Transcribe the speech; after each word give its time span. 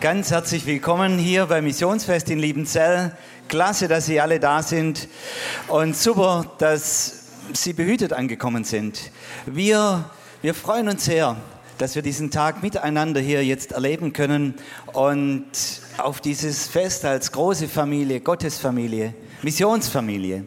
Ganz 0.00 0.30
herzlich 0.30 0.64
willkommen 0.64 1.18
hier 1.18 1.44
beim 1.44 1.64
Missionsfest 1.64 2.30
in 2.30 2.38
Liebenzell. 2.38 3.12
Klasse, 3.48 3.86
dass 3.86 4.06
Sie 4.06 4.18
alle 4.18 4.40
da 4.40 4.62
sind 4.62 5.08
und 5.68 5.94
super, 5.94 6.50
dass 6.56 7.26
Sie 7.52 7.74
behütet 7.74 8.14
angekommen 8.14 8.64
sind. 8.64 9.10
Wir, 9.44 10.08
wir 10.40 10.54
freuen 10.54 10.88
uns 10.88 11.04
sehr, 11.04 11.36
dass 11.76 11.96
wir 11.96 12.00
diesen 12.00 12.30
Tag 12.30 12.62
miteinander 12.62 13.20
hier 13.20 13.44
jetzt 13.44 13.72
erleben 13.72 14.14
können 14.14 14.54
und 14.94 15.50
auf 15.98 16.22
dieses 16.22 16.66
Fest 16.66 17.04
als 17.04 17.30
große 17.30 17.68
Familie, 17.68 18.20
Gottesfamilie, 18.20 19.12
Missionsfamilie. 19.42 20.44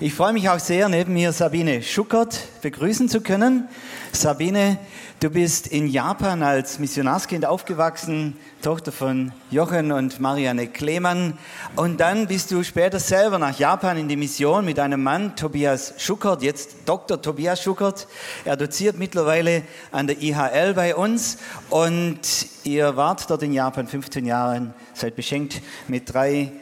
Ich 0.00 0.14
freue 0.14 0.32
mich 0.32 0.48
auch 0.48 0.60
sehr, 0.60 0.88
neben 0.88 1.12
mir 1.12 1.32
Sabine 1.32 1.82
Schuckert 1.82 2.38
begrüßen 2.62 3.08
zu 3.08 3.20
können. 3.20 3.66
Sabine, 4.12 4.78
du 5.18 5.28
bist 5.28 5.66
in 5.66 5.88
Japan 5.88 6.44
als 6.44 6.78
Missionarskind 6.78 7.44
aufgewachsen, 7.44 8.36
Tochter 8.62 8.92
von 8.92 9.32
Jochen 9.50 9.90
und 9.90 10.20
Marianne 10.20 10.68
Klemann. 10.68 11.36
Und 11.74 11.98
dann 11.98 12.28
bist 12.28 12.52
du 12.52 12.62
später 12.62 13.00
selber 13.00 13.40
nach 13.40 13.58
Japan 13.58 13.98
in 13.98 14.06
die 14.06 14.14
Mission 14.14 14.64
mit 14.64 14.78
einem 14.78 15.02
Mann, 15.02 15.34
Tobias 15.34 15.94
Schuckert, 15.98 16.44
jetzt 16.44 16.76
Dr. 16.84 17.20
Tobias 17.20 17.60
Schuckert. 17.60 18.06
Er 18.44 18.56
doziert 18.56 19.00
mittlerweile 19.00 19.62
an 19.90 20.06
der 20.06 20.22
IHL 20.22 20.74
bei 20.74 20.94
uns. 20.94 21.38
Und 21.70 22.20
ihr 22.62 22.96
wart 22.96 23.28
dort 23.28 23.42
in 23.42 23.52
Japan 23.52 23.88
15 23.88 24.24
Jahre, 24.26 24.74
seid 24.94 25.16
beschenkt 25.16 25.60
mit 25.88 26.14
drei 26.14 26.52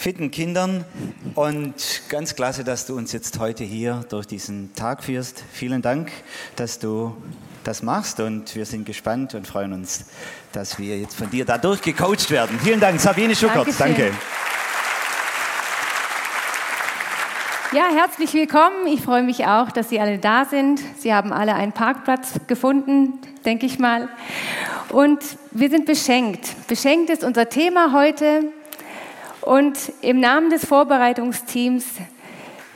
fitten 0.00 0.30
Kindern. 0.30 0.86
Und 1.34 2.02
ganz 2.08 2.34
klasse, 2.34 2.64
dass 2.64 2.86
du 2.86 2.96
uns 2.96 3.12
jetzt 3.12 3.38
heute 3.38 3.64
hier 3.64 4.02
durch 4.08 4.26
diesen 4.26 4.74
Tag 4.74 5.04
führst. 5.04 5.44
Vielen 5.52 5.82
Dank, 5.82 6.10
dass 6.56 6.78
du 6.78 7.14
das 7.64 7.82
machst 7.82 8.18
und 8.20 8.56
wir 8.56 8.64
sind 8.64 8.86
gespannt 8.86 9.34
und 9.34 9.46
freuen 9.46 9.74
uns, 9.74 10.06
dass 10.52 10.78
wir 10.78 10.98
jetzt 10.98 11.14
von 11.14 11.28
dir 11.28 11.44
dadurch 11.44 11.82
gecoacht 11.82 12.30
werden. 12.30 12.58
Vielen 12.64 12.80
Dank, 12.80 12.98
Sabine 12.98 13.36
Schuckert. 13.36 13.68
Dankeschön. 13.78 13.78
Danke. 13.78 14.12
Ja, 17.72 17.84
herzlich 17.94 18.32
willkommen. 18.32 18.86
Ich 18.86 19.02
freue 19.02 19.22
mich 19.22 19.44
auch, 19.46 19.70
dass 19.70 19.90
Sie 19.90 20.00
alle 20.00 20.18
da 20.18 20.46
sind. 20.46 20.80
Sie 20.98 21.12
haben 21.12 21.30
alle 21.30 21.54
einen 21.54 21.72
Parkplatz 21.72 22.40
gefunden, 22.46 23.20
denke 23.44 23.66
ich 23.66 23.78
mal. 23.78 24.08
Und 24.88 25.18
wir 25.50 25.68
sind 25.68 25.84
beschenkt. 25.84 26.66
Beschenkt 26.66 27.10
ist 27.10 27.22
unser 27.22 27.50
Thema 27.50 27.92
heute. 27.92 28.50
Und 29.42 29.92
im 30.02 30.20
Namen 30.20 30.50
des 30.50 30.66
Vorbereitungsteams 30.66 31.84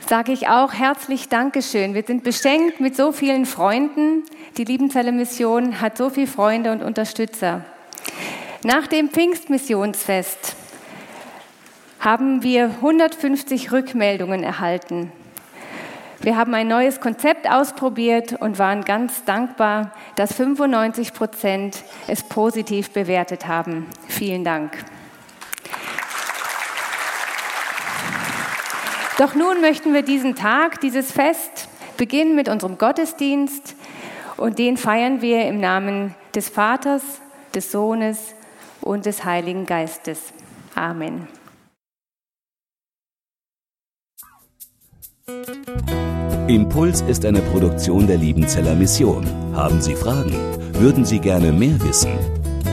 sage 0.07 0.31
ich 0.31 0.47
auch 0.47 0.73
herzlich 0.73 1.29
Dankeschön. 1.29 1.93
Wir 1.93 2.03
sind 2.03 2.23
beschenkt 2.23 2.79
mit 2.79 2.95
so 2.95 3.11
vielen 3.11 3.45
Freunden. 3.45 4.23
Die 4.57 4.63
Liebenzeller 4.63 5.11
Mission 5.11 5.81
hat 5.81 5.97
so 5.97 6.09
viele 6.09 6.27
Freunde 6.27 6.71
und 6.71 6.81
Unterstützer. 6.81 7.65
Nach 8.63 8.87
dem 8.87 9.09
Pfingstmissionsfest 9.09 10.55
haben 11.99 12.43
wir 12.43 12.65
150 12.65 13.71
Rückmeldungen 13.71 14.43
erhalten. 14.43 15.11
Wir 16.21 16.37
haben 16.37 16.53
ein 16.55 16.67
neues 16.67 16.99
Konzept 16.99 17.49
ausprobiert 17.49 18.33
und 18.39 18.57
waren 18.57 18.83
ganz 18.83 19.23
dankbar, 19.25 19.91
dass 20.15 20.33
95 20.33 21.13
Prozent 21.13 21.83
es 22.07 22.23
positiv 22.23 22.91
bewertet 22.91 23.47
haben. 23.47 23.85
Vielen 24.07 24.43
Dank. 24.43 24.71
Doch 29.17 29.33
nun 29.33 29.61
möchten 29.61 29.93
wir 29.93 30.01
diesen 30.01 30.35
Tag, 30.35 30.81
dieses 30.81 31.11
Fest 31.11 31.69
beginnen 31.95 32.35
mit 32.35 32.49
unserem 32.49 32.77
Gottesdienst 32.77 33.75
und 34.35 34.59
den 34.59 34.75
feiern 34.75 35.21
wir 35.21 35.45
im 35.45 35.59
Namen 35.59 36.13
des 36.35 36.49
Vaters, 36.49 37.21
des 37.53 37.71
Sohnes 37.71 38.35
und 38.81 39.05
des 39.05 39.23
Heiligen 39.23 39.65
Geistes. 39.65 40.33
Amen. 40.75 41.27
Impuls 46.47 47.01
ist 47.01 47.25
eine 47.25 47.41
Produktion 47.41 48.05
der 48.07 48.17
Liebenzeller 48.17 48.75
Mission. 48.75 49.25
Haben 49.55 49.81
Sie 49.81 49.95
Fragen? 49.95 50.35
Würden 50.73 51.05
Sie 51.05 51.19
gerne 51.19 51.51
mehr 51.51 51.81
wissen? 51.81 52.34